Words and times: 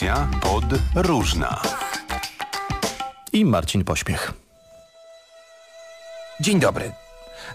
Audycja 0.00 0.28
pod 0.40 0.64
różna. 0.94 1.62
I 3.32 3.44
Marcin 3.44 3.84
Pośpiech. 3.84 4.32
Dzień 6.40 6.60
dobry. 6.60 6.92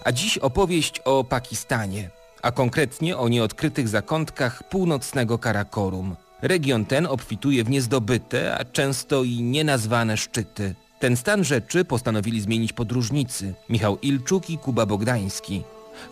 A 0.04 0.12
dziś 0.12 0.38
opowieść 0.38 0.98
o 1.04 1.24
Pakistanie, 1.24 2.10
a 2.42 2.52
konkretnie 2.52 3.18
o 3.18 3.28
nieodkrytych 3.28 3.88
zakątkach 3.88 4.62
północnego 4.68 5.38
Karakorum. 5.38 6.16
Region 6.42 6.84
ten 6.84 7.06
obfituje 7.06 7.64
w 7.64 7.70
niezdobyte, 7.70 8.58
a 8.58 8.64
często 8.64 9.24
i 9.24 9.42
nienazwane 9.42 10.16
szczyty. 10.16 10.74
Ten 11.00 11.16
stan 11.16 11.44
rzeczy 11.44 11.84
postanowili 11.84 12.40
zmienić 12.40 12.72
podróżnicy 12.72 13.54
Michał 13.68 13.98
Ilczuk 14.02 14.50
i 14.50 14.58
Kuba 14.58 14.86
Bogdański. 14.86 15.62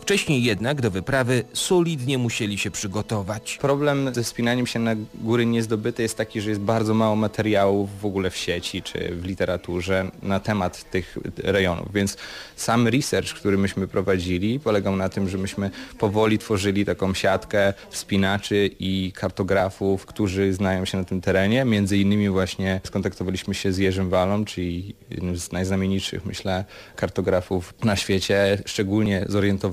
Wcześniej 0.01 0.45
jednak 0.45 0.80
do 0.80 0.91
wyprawy 0.91 1.45
solidnie 1.53 2.19
musieli 2.19 2.58
się 2.58 2.71
przygotować. 2.71 3.58
Problem 3.61 4.14
ze 4.14 4.22
wspinaniem 4.22 4.67
się 4.67 4.79
na 4.79 4.95
góry 5.14 5.46
niezdobyte 5.46 6.03
jest 6.03 6.17
taki, 6.17 6.41
że 6.41 6.50
jest 6.50 6.61
bardzo 6.61 6.95
mało 6.95 7.17
materiałów 7.17 8.00
w 8.00 8.07
ogóle 8.07 8.31
w 8.31 8.36
sieci 8.36 8.82
czy 8.82 9.17
w 9.17 9.25
literaturze 9.25 10.11
na 10.22 10.41
temat 10.41 10.91
tych 10.91 11.18
rejonów, 11.36 11.93
więc 11.93 12.17
sam 12.57 12.89
research, 12.89 13.35
który 13.35 13.58
myśmy 13.58 13.89
prowadzili 13.89 14.61
polegał 14.61 14.96
na 14.96 15.08
tym, 15.08 15.29
że 15.29 15.39
myśmy 15.39 15.71
powoli 15.99 16.39
tworzyli 16.39 16.85
taką 16.85 17.14
siatkę 17.14 17.75
wspinaczy 17.91 18.71
i 18.79 19.13
kartografów, 19.14 20.07
którzy 20.07 20.53
znają 20.53 20.85
się 20.85 20.99
na 20.99 21.05
tym 21.05 21.21
terenie. 21.21 21.64
Między 21.64 21.99
innymi 21.99 22.29
właśnie 22.30 22.80
skontaktowaliśmy 22.85 23.55
się 23.55 23.72
z 23.72 23.79
Jerzym 23.79 24.11
Walą, 24.11 24.44
czyli 24.44 24.94
jednym 25.11 25.36
z 25.36 25.53
najznamienitszych, 25.53 26.27
myślę, 26.27 26.64
kartografów 26.96 27.75
na 27.85 27.96
świecie, 27.96 28.63
szczególnie 28.66 29.25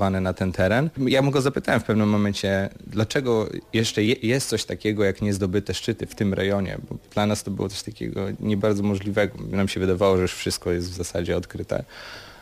na 0.09 0.33
ten 0.33 0.51
teren. 0.51 0.89
Ja 0.97 1.21
mu 1.21 1.31
go 1.31 1.41
zapytałem 1.41 1.81
w 1.81 1.83
pewnym 1.83 2.09
momencie, 2.09 2.69
dlaczego 2.87 3.49
jeszcze 3.73 4.03
je, 4.03 4.15
jest 4.23 4.49
coś 4.49 4.65
takiego 4.65 5.03
jak 5.03 5.21
niezdobyte 5.21 5.73
szczyty 5.73 6.05
w 6.05 6.15
tym 6.15 6.33
rejonie, 6.33 6.77
bo 6.89 6.97
dla 7.13 7.25
nas 7.25 7.43
to 7.43 7.51
było 7.51 7.69
coś 7.69 7.83
takiego 7.83 8.25
nie 8.39 8.57
bardzo 8.57 8.83
możliwego. 8.83 9.37
Nam 9.51 9.67
się 9.67 9.79
wydawało, 9.79 10.15
że 10.15 10.21
już 10.21 10.33
wszystko 10.33 10.71
jest 10.71 10.89
w 10.91 10.93
zasadzie 10.93 11.37
odkryte. 11.37 11.83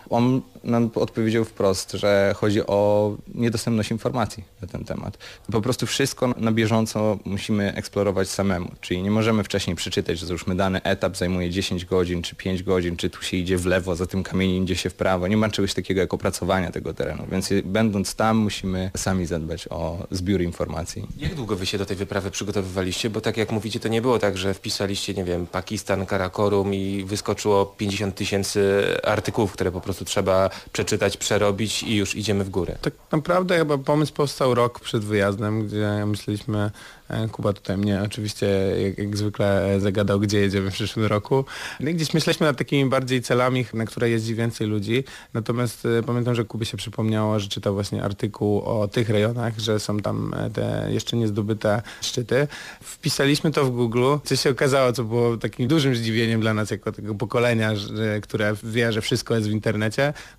On 0.10 0.42
nam 0.64 0.90
odpowiedział 0.96 1.46
wprost, 1.46 1.92
że 1.92 2.34
chodzi 2.38 2.68
o 2.68 3.12
niedostępność 3.36 3.92
informacji 3.92 4.44
na 4.62 4.68
ten 4.68 4.84
temat. 4.84 5.18
Po 5.52 5.62
prostu 5.62 5.86
wszystko 5.86 6.34
na 6.38 6.52
bieżąco 6.52 7.20
musimy 7.26 7.76
eksplorować 7.76 8.30
samemu, 8.30 8.72
czyli 8.82 9.04
nie 9.04 9.12
możemy 9.12 9.44
wcześniej 9.44 9.76
przeczytać, 9.76 10.20
że 10.20 10.26
załóżmy 10.26 10.56
dany 10.56 10.84
etap 10.84 11.18
zajmuje 11.18 11.50
10 11.50 11.86
godzin 11.86 12.22
czy 12.22 12.36
5 12.36 12.64
godzin, 12.64 12.98
czy 12.98 13.10
tu 13.10 13.24
się 13.24 13.38
idzie 13.38 13.58
w 13.58 13.66
lewo, 13.66 13.96
za 13.96 14.06
tym 14.06 14.24
kamieniem 14.24 14.64
idzie 14.64 14.76
się 14.76 14.90
w 14.90 14.94
prawo. 14.94 15.28
Nie 15.28 15.38
ma 15.38 15.50
czegoś 15.50 15.74
takiego 15.74 16.02
jak 16.02 16.14
opracowania 16.14 16.72
tego 16.72 16.94
terenu, 16.94 17.24
więc 17.32 17.50
będąc 17.64 18.16
tam 18.16 18.38
musimy 18.38 18.92
sami 18.98 19.26
zadbać 19.26 19.68
o 19.70 20.08
zbiór 20.12 20.42
informacji. 20.42 21.08
Jak 21.18 21.36
długo 21.36 21.56
wy 21.56 21.66
się 21.66 21.78
do 21.78 21.86
tej 21.86 21.98
wyprawy 21.98 22.32
przygotowywaliście? 22.32 23.10
Bo 23.10 23.22
tak 23.22 23.38
jak 23.38 23.52
mówicie, 23.52 23.80
to 23.80 23.88
nie 23.88 24.02
było 24.02 24.20
tak, 24.20 24.38
że 24.38 24.54
wpisaliście, 24.54 25.14
nie 25.14 25.24
wiem, 25.24 25.48
Pakistan, 25.48 26.06
Karakorum 26.06 26.74
i 26.74 27.04
wyskoczyło 27.08 27.66
50 27.66 28.16
tysięcy 28.16 28.84
artykułów, 29.04 29.52
które 29.52 29.72
po 29.72 29.82
prostu 29.82 29.99
trzeba 30.06 30.50
przeczytać, 30.74 31.18
przerobić 31.18 31.84
i 31.84 31.96
już 31.96 32.16
idziemy 32.16 32.44
w 32.44 32.50
górę. 32.50 32.76
Tak 32.82 32.94
naprawdę 33.12 33.58
chyba 33.58 33.78
pomysł 33.78 34.14
powstał 34.14 34.56
rok 34.56 34.80
przed 34.80 35.04
wyjazdem, 35.04 35.68
gdzie 35.68 36.06
myśleliśmy, 36.06 36.72
e, 37.10 37.28
Kuba 37.28 37.54
tutaj 37.54 37.78
mnie 37.78 38.02
oczywiście 38.06 38.48
jak, 38.84 38.98
jak 38.98 39.18
zwykle 39.18 39.76
e, 39.76 39.80
zagadał, 39.80 40.20
gdzie 40.20 40.40
jedziemy 40.40 40.72
w 40.72 40.74
przyszłym 40.74 41.06
roku. 41.06 41.46
No 41.80 41.90
i 41.90 41.96
gdzieś 41.96 42.14
myśleliśmy 42.14 42.48
nad 42.48 42.58
takimi 42.58 42.90
bardziej 42.90 43.22
celami, 43.22 43.66
na 43.74 43.86
które 43.86 44.10
jeździ 44.10 44.36
więcej 44.36 44.68
ludzi. 44.68 45.04
Natomiast 45.34 45.86
e, 45.86 46.04
pamiętam, 46.04 46.36
że 46.36 46.46
Kubie 46.46 46.66
się 46.66 46.78
przypomniało, 46.78 47.40
że 47.40 47.48
czytał 47.48 47.74
właśnie 47.74 48.04
artykuł 48.04 48.62
o 48.62 48.88
tych 48.88 49.10
rejonach, 49.10 49.60
że 49.60 49.80
są 49.80 50.00
tam 50.00 50.36
te 50.54 50.88
jeszcze 50.90 51.18
niezdobyte 51.18 51.82
szczyty. 52.02 52.48
Wpisaliśmy 52.82 53.52
to 53.52 53.66
w 53.66 53.72
Google, 53.72 54.16
co 54.24 54.36
się 54.36 54.50
okazało, 54.50 54.94
co 54.94 55.04
było 55.04 55.38
takim 55.38 55.68
dużym 55.68 55.96
zdziwieniem 55.96 56.42
dla 56.42 56.54
nas 56.54 56.72
jako 56.72 56.92
tego 56.92 57.16
pokolenia, 57.16 57.76
że, 57.76 58.22
które 58.22 58.56
wie, 58.64 58.94
że 58.94 59.02
wszystko 59.02 59.36
jest 59.36 59.48
w 59.48 59.52
internecie. 59.52 59.89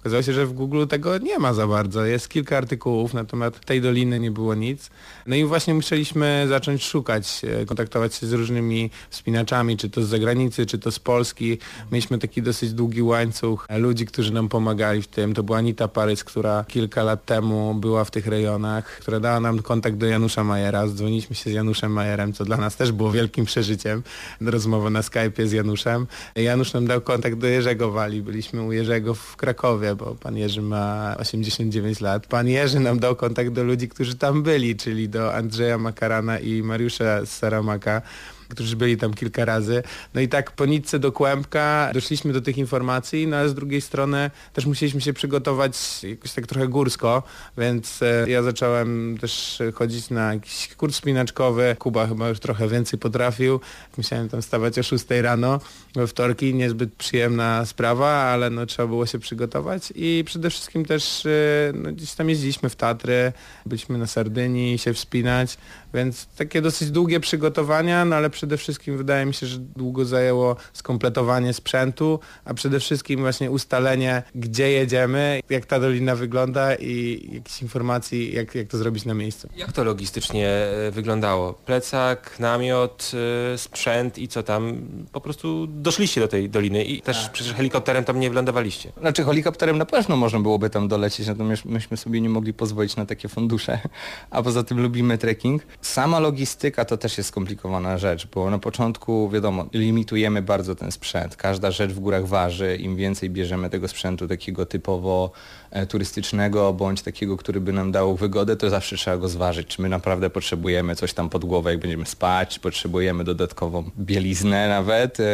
Okazało 0.00 0.22
się, 0.22 0.32
że 0.32 0.46
w 0.46 0.52
Google 0.52 0.86
tego 0.86 1.18
nie 1.18 1.38
ma 1.38 1.54
za 1.54 1.66
bardzo. 1.66 2.04
Jest 2.04 2.28
kilka 2.28 2.56
artykułów 2.58 3.14
na 3.14 3.24
temat 3.24 3.64
tej 3.64 3.80
doliny, 3.80 4.20
nie 4.20 4.30
było 4.30 4.54
nic. 4.54 4.90
No 5.26 5.36
i 5.36 5.44
właśnie 5.44 5.74
musieliśmy 5.74 6.46
zacząć 6.48 6.84
szukać, 6.84 7.42
e, 7.44 7.66
kontaktować 7.66 8.14
się 8.14 8.26
z 8.26 8.32
różnymi 8.32 8.90
wspinaczami, 9.10 9.76
czy 9.76 9.90
to 9.90 10.02
z 10.02 10.08
zagranicy, 10.08 10.66
czy 10.66 10.78
to 10.78 10.90
z 10.90 10.98
Polski. 10.98 11.58
Mieliśmy 11.92 12.18
taki 12.18 12.42
dosyć 12.42 12.72
długi 12.72 13.02
łańcuch 13.02 13.66
ludzi, 13.78 14.06
którzy 14.06 14.32
nam 14.32 14.48
pomagali 14.48 15.02
w 15.02 15.06
tym. 15.06 15.34
To 15.34 15.42
była 15.42 15.58
Anita 15.58 15.88
Parys, 15.88 16.24
która 16.24 16.64
kilka 16.68 17.02
lat 17.02 17.24
temu 17.24 17.74
była 17.74 18.04
w 18.04 18.10
tych 18.10 18.26
rejonach, 18.26 18.84
która 18.84 19.20
dała 19.20 19.40
nam 19.40 19.62
kontakt 19.62 19.96
do 19.96 20.06
Janusza 20.06 20.44
Majera. 20.44 20.86
Dzwoniliśmy 20.86 21.36
się 21.36 21.50
z 21.50 21.52
Januszem 21.52 21.92
Majerem, 21.92 22.32
co 22.32 22.44
dla 22.44 22.56
nas 22.56 22.76
też 22.76 22.92
było 22.92 23.12
wielkim 23.12 23.44
przeżyciem. 23.44 24.02
Rozmowa 24.40 24.90
na 24.90 25.00
Skype'ie 25.00 25.46
z 25.46 25.52
Januszem. 25.52 26.06
Janusz 26.36 26.72
nam 26.72 26.86
dał 26.86 27.00
kontakt 27.00 27.36
do 27.36 27.46
Jerzego 27.46 27.90
Wali. 27.90 28.22
Byliśmy 28.22 28.62
u 28.62 28.72
Jerzego 28.72 29.14
w 29.14 29.36
Krakowie, 29.40 29.94
bo 29.94 30.14
pan 30.14 30.36
Jerzy 30.36 30.62
ma 30.62 31.16
89 31.18 32.00
lat. 32.00 32.26
Pan 32.26 32.48
Jerzy 32.48 32.80
nam 32.80 32.98
dał 32.98 33.16
kontakt 33.16 33.50
do 33.50 33.64
ludzi, 33.64 33.88
którzy 33.88 34.16
tam 34.16 34.42
byli, 34.42 34.76
czyli 34.76 35.08
do 35.08 35.34
Andrzeja 35.34 35.78
Makarana 35.78 36.38
i 36.38 36.62
Mariusza 36.62 37.26
Saramaka 37.26 38.02
którzy 38.50 38.76
byli 38.76 38.96
tam 38.96 39.14
kilka 39.14 39.44
razy. 39.44 39.82
No 40.14 40.20
i 40.20 40.28
tak 40.28 40.50
po 40.50 40.66
nitce 40.66 40.98
do 40.98 41.12
kłębka 41.12 41.90
doszliśmy 41.94 42.32
do 42.32 42.40
tych 42.40 42.58
informacji, 42.58 43.26
no 43.26 43.36
ale 43.36 43.48
z 43.48 43.54
drugiej 43.54 43.80
strony 43.80 44.30
też 44.52 44.66
musieliśmy 44.66 45.00
się 45.00 45.12
przygotować 45.12 46.02
jakoś 46.02 46.32
tak 46.32 46.46
trochę 46.46 46.68
górsko, 46.68 47.22
więc 47.58 48.02
e, 48.02 48.30
ja 48.30 48.42
zacząłem 48.42 49.18
też 49.20 49.62
chodzić 49.74 50.10
na 50.10 50.34
jakiś 50.34 50.74
kurs 50.74 50.96
spinaczkowy. 50.96 51.76
Kuba 51.78 52.06
chyba 52.06 52.28
już 52.28 52.40
trochę 52.40 52.68
więcej 52.68 52.98
potrafił. 52.98 53.60
Musiałem 53.96 54.28
tam 54.28 54.42
stawać 54.42 54.78
o 54.78 54.82
6 54.82 55.04
rano 55.22 55.60
we 55.94 56.06
wtorki, 56.06 56.54
niezbyt 56.54 56.94
przyjemna 56.94 57.66
sprawa, 57.66 58.08
ale 58.08 58.50
no 58.50 58.66
trzeba 58.66 58.88
było 58.88 59.06
się 59.06 59.18
przygotować 59.18 59.92
i 59.94 60.22
przede 60.26 60.50
wszystkim 60.50 60.84
też 60.84 61.26
e, 61.26 61.30
no, 61.74 61.92
gdzieś 61.92 62.14
tam 62.14 62.28
jeździliśmy 62.28 62.68
w 62.68 62.76
Tatry, 62.76 63.32
byliśmy 63.66 63.98
na 63.98 64.06
Sardynii 64.06 64.78
się 64.78 64.94
wspinać, 64.94 65.58
więc 65.94 66.26
takie 66.26 66.62
dosyć 66.62 66.90
długie 66.90 67.20
przygotowania, 67.20 68.04
no 68.04 68.16
ale 68.16 68.30
przede 68.40 68.56
wszystkim 68.56 68.96
wydaje 68.96 69.26
mi 69.26 69.34
się, 69.34 69.46
że 69.46 69.58
długo 69.58 70.04
zajęło 70.04 70.56
skompletowanie 70.72 71.52
sprzętu, 71.52 72.20
a 72.44 72.54
przede 72.54 72.80
wszystkim 72.80 73.20
właśnie 73.20 73.50
ustalenie, 73.50 74.22
gdzie 74.34 74.70
jedziemy, 74.70 75.40
jak 75.50 75.66
ta 75.66 75.80
dolina 75.80 76.16
wygląda 76.16 76.74
i 76.74 77.28
jakieś 77.32 77.62
informacji, 77.62 78.34
jak, 78.34 78.54
jak 78.54 78.68
to 78.68 78.78
zrobić 78.78 79.04
na 79.04 79.14
miejscu. 79.14 79.48
Jak 79.56 79.72
to 79.72 79.84
logistycznie 79.84 80.48
e, 80.48 80.90
wyglądało? 80.90 81.52
Plecak, 81.52 82.36
namiot, 82.38 83.12
e, 83.54 83.58
sprzęt 83.58 84.18
i 84.18 84.28
co 84.28 84.42
tam? 84.42 84.80
Po 85.12 85.20
prostu 85.20 85.66
doszliście 85.66 86.20
do 86.20 86.28
tej 86.28 86.50
doliny 86.50 86.84
i 86.84 87.02
też 87.02 87.22
tak. 87.22 87.32
przecież 87.32 87.54
helikopterem 87.54 88.04
tam 88.04 88.20
nie 88.20 88.30
wylądowaliście. 88.30 88.92
Znaczy 89.00 89.24
helikopterem 89.24 89.78
na 89.78 89.86
pewno 89.86 90.16
można 90.16 90.40
byłoby 90.40 90.70
tam 90.70 90.88
dolecieć, 90.88 91.26
natomiast 91.26 91.64
myśmy 91.64 91.96
sobie 91.96 92.20
nie 92.20 92.28
mogli 92.28 92.54
pozwolić 92.54 92.96
na 92.96 93.06
takie 93.06 93.28
fundusze, 93.28 93.78
a 94.30 94.42
poza 94.42 94.62
tym 94.62 94.82
lubimy 94.82 95.18
trekking. 95.18 95.62
Sama 95.82 96.20
logistyka 96.20 96.84
to 96.84 96.96
też 96.96 97.18
jest 97.18 97.28
skomplikowana 97.28 97.98
rzecz, 97.98 98.26
bo 98.34 98.50
na 98.50 98.58
początku 98.58 99.30
wiadomo, 99.30 99.66
limitujemy 99.72 100.42
bardzo 100.42 100.74
ten 100.74 100.92
sprzęt. 100.92 101.36
Każda 101.36 101.70
rzecz 101.70 101.92
w 101.92 102.00
górach 102.00 102.26
waży, 102.26 102.76
im 102.76 102.96
więcej 102.96 103.30
bierzemy 103.30 103.70
tego 103.70 103.88
sprzętu 103.88 104.28
takiego 104.28 104.66
typowo 104.66 105.30
e, 105.70 105.86
turystycznego, 105.86 106.72
bądź 106.72 107.02
takiego, 107.02 107.36
który 107.36 107.60
by 107.60 107.72
nam 107.72 107.92
dał 107.92 108.16
wygodę, 108.16 108.56
to 108.56 108.70
zawsze 108.70 108.96
trzeba 108.96 109.16
go 109.16 109.28
zważyć, 109.28 109.66
czy 109.66 109.82
my 109.82 109.88
naprawdę 109.88 110.30
potrzebujemy 110.30 110.96
coś 110.96 111.12
tam 111.12 111.28
pod 111.28 111.44
głowę, 111.44 111.70
jak 111.70 111.80
będziemy 111.80 112.06
spać, 112.06 112.54
czy 112.54 112.60
potrzebujemy 112.60 113.24
dodatkową 113.24 113.90
bieliznę 113.98 114.68
nawet. 114.68 115.20
E, 115.20 115.24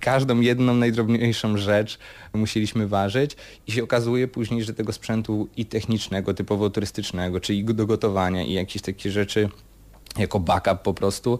każdą 0.00 0.40
jedną 0.40 0.74
najdrobniejszą 0.74 1.56
rzecz 1.56 1.98
musieliśmy 2.34 2.88
ważyć 2.88 3.36
i 3.66 3.72
się 3.72 3.84
okazuje 3.84 4.28
później, 4.28 4.62
że 4.64 4.74
tego 4.74 4.92
sprzętu 4.92 5.48
i 5.56 5.66
technicznego, 5.66 6.34
typowo 6.34 6.70
turystycznego, 6.70 7.40
czyli 7.40 7.64
do 7.64 7.86
gotowania 7.86 8.42
i 8.42 8.52
jakieś 8.52 8.82
takie 8.82 9.10
rzeczy 9.10 9.48
jako 10.18 10.40
backup 10.40 10.78
po 10.82 10.94
prostu. 10.94 11.38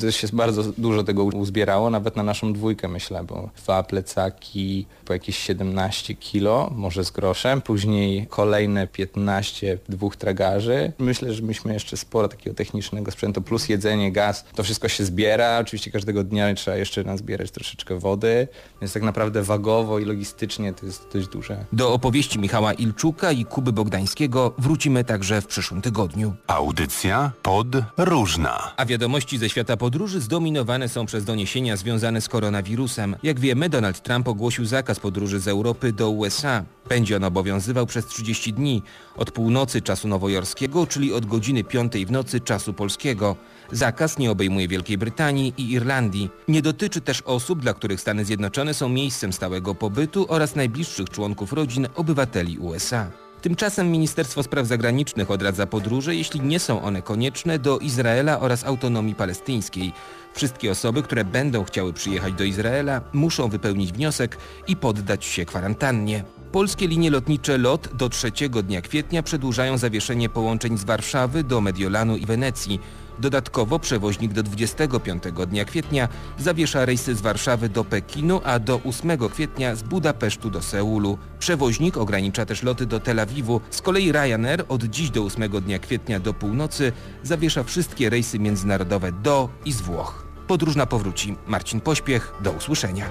To 0.00 0.10
się 0.10 0.28
bardzo 0.32 0.62
dużo 0.78 1.04
tego 1.04 1.24
uzbierało, 1.24 1.90
nawet 1.90 2.16
na 2.16 2.22
naszą 2.22 2.52
dwójkę 2.52 2.88
myślę, 2.88 3.24
bo 3.24 3.50
dwa 3.56 3.82
plecaki 3.82 4.86
po 5.04 5.12
jakieś 5.12 5.38
17 5.38 6.14
kilo, 6.14 6.70
może 6.74 7.04
z 7.04 7.10
groszem, 7.10 7.60
później 7.60 8.26
kolejne 8.26 8.86
15 8.86 9.78
dwóch 9.88 10.16
tragarzy. 10.16 10.92
Myślę, 10.98 11.34
że 11.34 11.42
myśmy 11.42 11.72
jeszcze 11.72 11.96
sporo 11.96 12.28
takiego 12.28 12.56
technicznego 12.56 13.10
sprzętu, 13.10 13.42
plus 13.42 13.68
jedzenie, 13.68 14.12
gaz, 14.12 14.44
to 14.54 14.62
wszystko 14.62 14.88
się 14.88 15.04
zbiera. 15.04 15.58
Oczywiście 15.58 15.90
każdego 15.90 16.24
dnia 16.24 16.54
trzeba 16.54 16.76
jeszcze 16.76 17.04
nazbierać 17.04 17.50
troszeczkę 17.50 17.98
wody, 17.98 18.48
więc 18.80 18.92
tak 18.92 19.02
naprawdę 19.02 19.42
wagowo 19.42 19.98
i 19.98 20.04
logistycznie 20.04 20.72
to 20.72 20.86
jest 20.86 21.06
dość 21.12 21.28
duże. 21.28 21.64
Do 21.72 21.92
opowieści 21.92 22.38
Michała 22.38 22.72
Ilczuka 22.72 23.32
i 23.32 23.44
Kuby 23.44 23.72
Bogdańskiego 23.72 24.54
wrócimy 24.58 25.04
także 25.04 25.40
w 25.40 25.46
przyszłym 25.46 25.82
tygodniu. 25.82 26.34
Audycja 26.46 27.32
pod 27.42 27.66
różna. 28.04 28.72
A 28.76 28.86
wiadomości 28.86 29.38
ze 29.38 29.48
świata 29.48 29.76
podróży 29.76 30.20
zdominowane 30.20 30.88
są 30.88 31.06
przez 31.06 31.24
doniesienia 31.24 31.76
związane 31.76 32.20
z 32.20 32.28
koronawirusem. 32.28 33.16
Jak 33.22 33.40
wiemy, 33.40 33.68
Donald 33.68 34.02
Trump 34.02 34.28
ogłosił 34.28 34.64
zakaz 34.64 35.00
podróży 35.00 35.40
z 35.40 35.48
Europy 35.48 35.92
do 35.92 36.10
USA. 36.10 36.64
Będzie 36.88 37.16
on 37.16 37.24
obowiązywał 37.24 37.86
przez 37.86 38.06
30 38.06 38.52
dni, 38.52 38.82
od 39.16 39.30
północy 39.30 39.82
czasu 39.82 40.08
nowojorskiego, 40.08 40.86
czyli 40.86 41.12
od 41.12 41.26
godziny 41.26 41.64
5 41.64 41.92
w 42.06 42.10
nocy 42.10 42.40
czasu 42.40 42.72
polskiego. 42.72 43.36
Zakaz 43.72 44.18
nie 44.18 44.30
obejmuje 44.30 44.68
Wielkiej 44.68 44.98
Brytanii 44.98 45.54
i 45.56 45.72
Irlandii. 45.72 46.30
Nie 46.48 46.62
dotyczy 46.62 47.00
też 47.00 47.22
osób, 47.22 47.60
dla 47.60 47.74
których 47.74 48.00
Stany 48.00 48.24
Zjednoczone 48.24 48.74
są 48.74 48.88
miejscem 48.88 49.32
stałego 49.32 49.74
pobytu 49.74 50.26
oraz 50.28 50.56
najbliższych 50.56 51.10
członków 51.10 51.52
rodzin 51.52 51.86
obywateli 51.94 52.58
USA. 52.58 53.10
Tymczasem 53.42 53.90
Ministerstwo 53.90 54.42
Spraw 54.42 54.66
Zagranicznych 54.66 55.30
odradza 55.30 55.66
podróże, 55.66 56.14
jeśli 56.14 56.40
nie 56.40 56.60
są 56.60 56.82
one 56.82 57.02
konieczne, 57.02 57.58
do 57.58 57.78
Izraela 57.78 58.40
oraz 58.40 58.64
autonomii 58.64 59.14
palestyńskiej. 59.14 59.92
Wszystkie 60.34 60.70
osoby, 60.70 61.02
które 61.02 61.24
będą 61.24 61.64
chciały 61.64 61.92
przyjechać 61.92 62.32
do 62.34 62.44
Izraela, 62.44 63.00
muszą 63.12 63.48
wypełnić 63.48 63.92
wniosek 63.92 64.36
i 64.68 64.76
poddać 64.76 65.24
się 65.24 65.44
kwarantannie. 65.44 66.24
Polskie 66.52 66.88
linie 66.88 67.10
lotnicze 67.10 67.58
LOT 67.58 67.88
do 67.94 68.08
trzeciego 68.08 68.62
dnia 68.62 68.80
kwietnia 68.80 69.22
przedłużają 69.22 69.78
zawieszenie 69.78 70.28
połączeń 70.28 70.78
z 70.78 70.84
Warszawy 70.84 71.44
do 71.44 71.60
Mediolanu 71.60 72.16
i 72.16 72.26
Wenecji. 72.26 72.80
Dodatkowo 73.20 73.78
przewoźnik 73.78 74.32
do 74.32 74.42
25 74.42 75.22
dnia 75.46 75.64
kwietnia 75.64 76.08
zawiesza 76.38 76.84
rejsy 76.84 77.14
z 77.14 77.20
Warszawy 77.20 77.68
do 77.68 77.84
Pekinu, 77.84 78.40
a 78.44 78.58
do 78.58 78.80
8 78.84 79.28
kwietnia 79.28 79.74
z 79.74 79.82
Budapesztu 79.82 80.50
do 80.50 80.62
Seulu. 80.62 81.18
Przewoźnik 81.38 81.96
ogranicza 81.96 82.46
też 82.46 82.62
loty 82.62 82.86
do 82.86 83.00
Tel 83.00 83.20
Awiwu. 83.20 83.60
Z 83.70 83.82
kolei 83.82 84.12
Ryanair 84.12 84.64
od 84.68 84.84
dziś 84.84 85.10
do 85.10 85.24
8 85.24 85.50
dnia 85.50 85.78
kwietnia 85.78 86.20
do 86.20 86.34
północy 86.34 86.92
zawiesza 87.22 87.62
wszystkie 87.62 88.10
rejsy 88.10 88.38
międzynarodowe 88.38 89.12
do 89.12 89.48
i 89.64 89.72
z 89.72 89.80
Włoch. 89.80 90.26
Podróżna 90.46 90.86
powróci. 90.86 91.36
Marcin 91.46 91.80
Pośpiech. 91.80 92.34
Do 92.40 92.52
usłyszenia. 92.52 93.10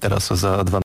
Teraz 0.00 0.28
za 0.28 0.64
dwa 0.64 0.78